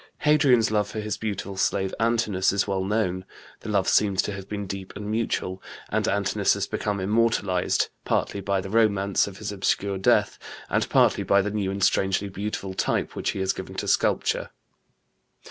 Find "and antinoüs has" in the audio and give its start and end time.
5.89-6.65